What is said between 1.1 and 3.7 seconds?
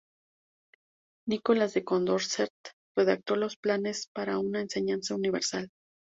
Nicolas de Condorcet redactó los